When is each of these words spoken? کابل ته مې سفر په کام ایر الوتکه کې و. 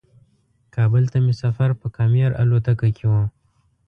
کابل 0.75 1.03
ته 1.11 1.17
مې 1.25 1.33
سفر 1.43 1.69
په 1.79 1.87
کام 1.95 2.11
ایر 2.19 2.31
الوتکه 2.41 2.89
کې 2.97 3.05
و. 3.11 3.13